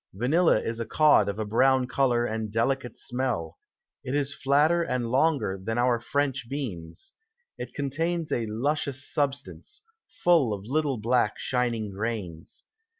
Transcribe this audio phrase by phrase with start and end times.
[0.15, 3.59] Vanilla is a Cod of a brown Colour and delicate Smell;
[4.03, 7.11] it is flatter and longer than our [French] Beans,
[7.59, 12.63] it contains a luscious Substance, full of little black shining Grains.